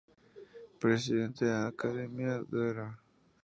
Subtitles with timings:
[0.79, 2.87] Presidente de Academia: Dra.